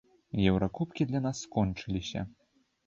Еўракубкі 0.51 1.09
для 1.11 1.23
нас 1.27 1.43
скончыліся. 1.47 2.27